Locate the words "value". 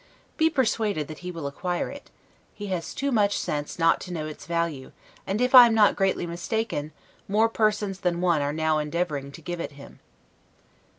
4.47-4.93